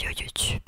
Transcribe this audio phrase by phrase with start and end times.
[0.00, 0.63] Йо-ютюб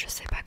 [0.00, 0.42] je sais pas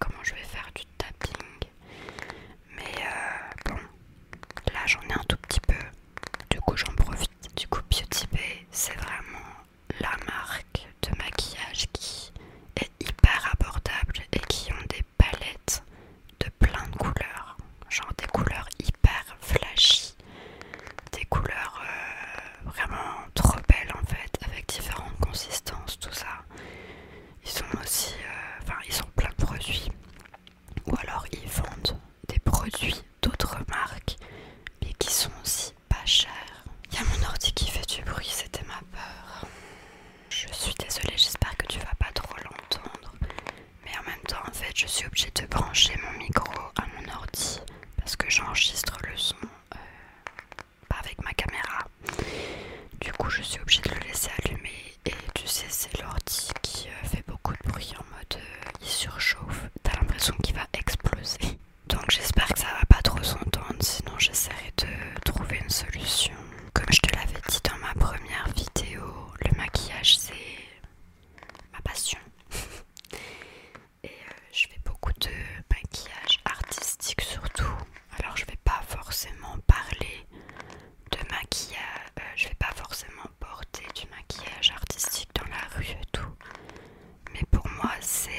[44.75, 47.59] je suis obligée de brancher mon micro à mon ordi
[47.97, 49.32] parce que j'enregistre le son.
[87.83, 88.32] você.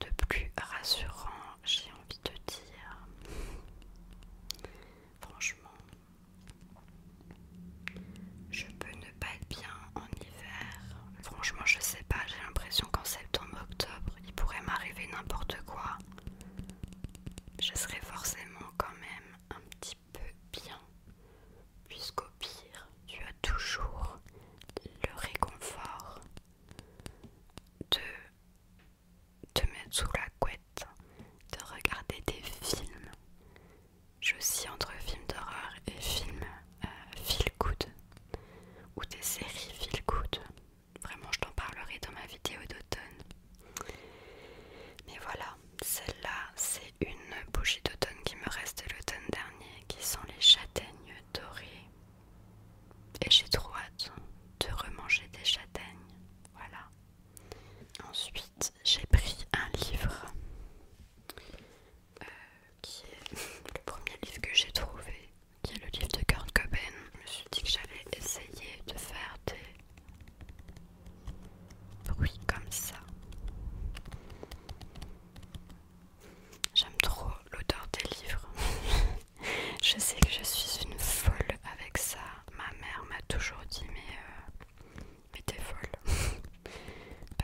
[0.00, 1.30] De plus rassurant,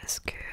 [0.04, 0.43] Parce que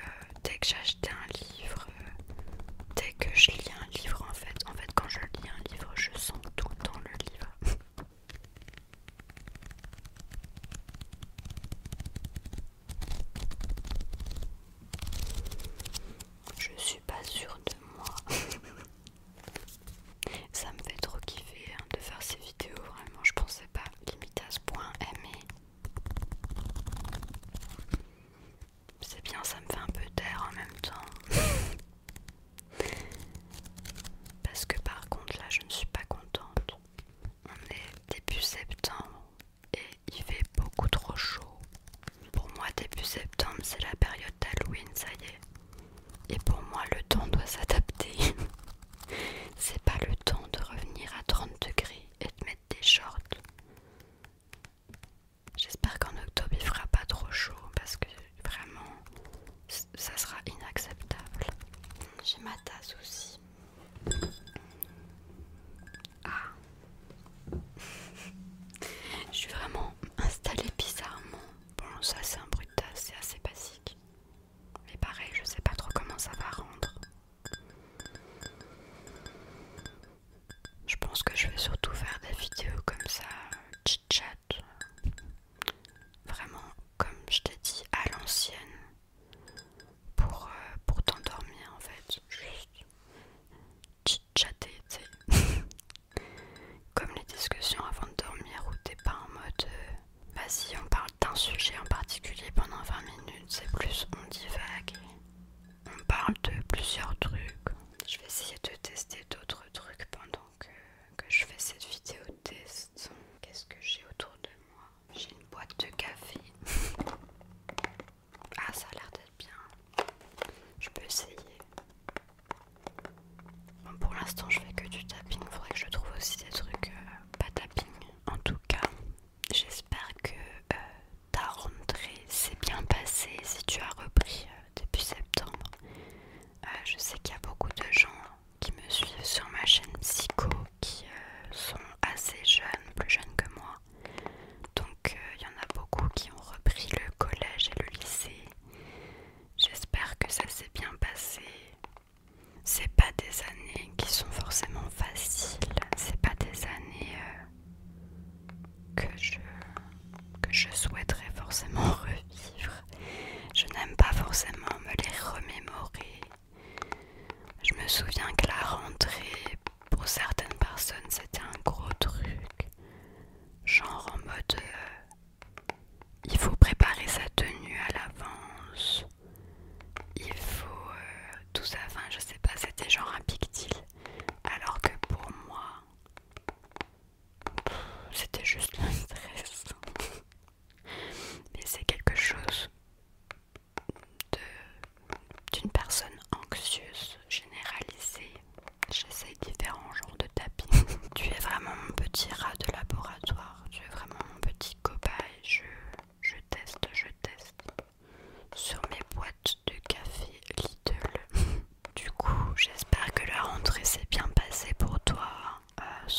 [174.32, 174.66] 快这样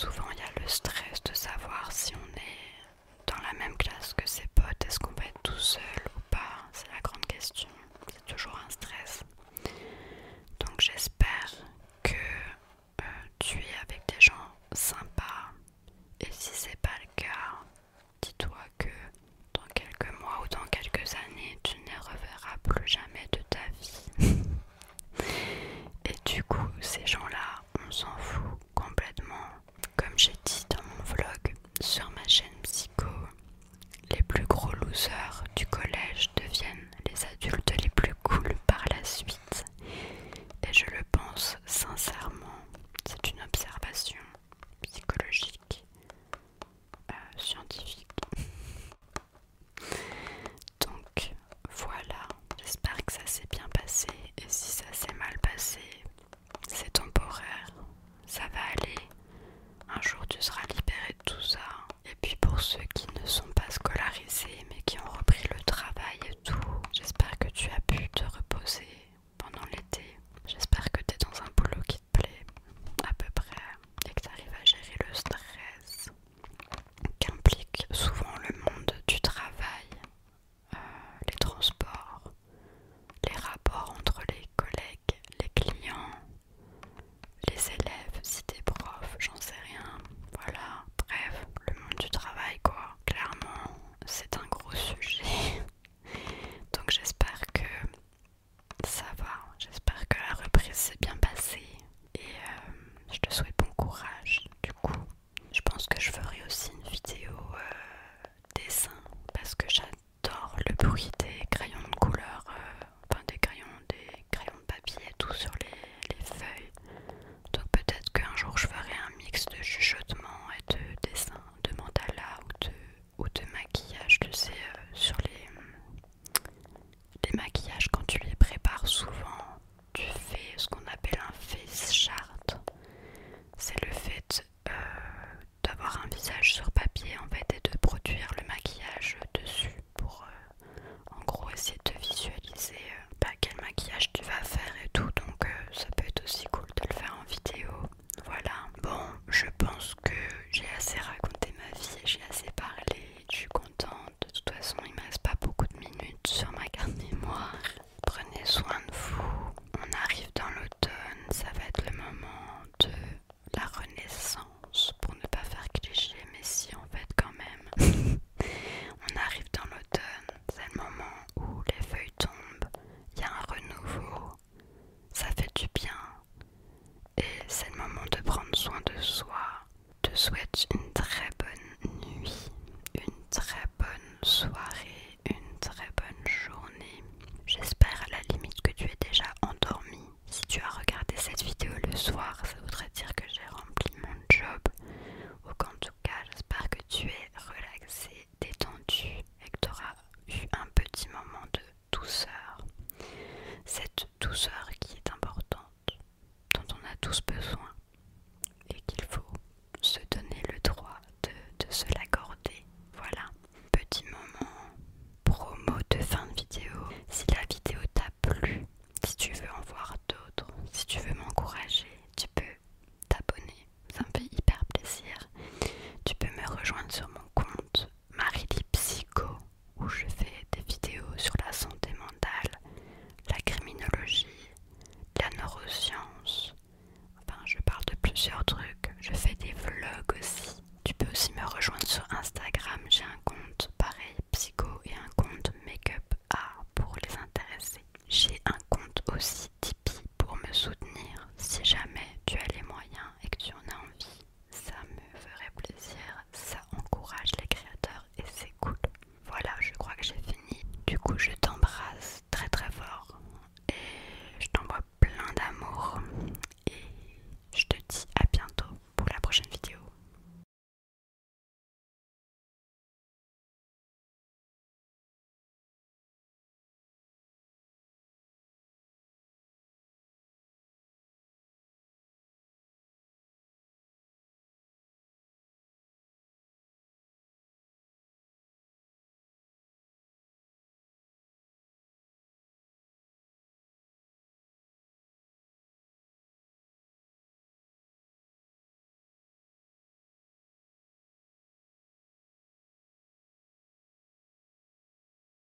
[0.03, 2.42] souvent il y a le stress de savoir si on est